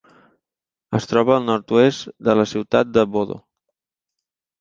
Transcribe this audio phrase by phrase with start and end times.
[0.99, 3.37] Es troba al nord-oest de la ciutat de Bodø.